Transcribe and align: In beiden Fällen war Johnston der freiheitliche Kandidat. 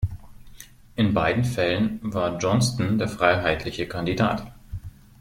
In 0.95 1.13
beiden 1.13 1.43
Fällen 1.45 1.99
war 2.01 2.39
Johnston 2.39 2.97
der 2.97 3.07
freiheitliche 3.07 3.87
Kandidat. 3.87 4.47